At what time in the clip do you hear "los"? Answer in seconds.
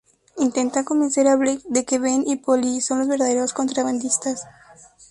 2.97-3.07